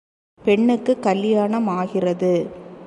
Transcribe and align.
பெண்ணுக்குக் 0.43 1.03
கல்யாணம் 1.03 1.67
ஆகிறது. 1.67 2.49